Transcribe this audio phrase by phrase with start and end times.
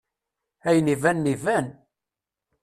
[0.69, 1.67] Ayen ibanen iban!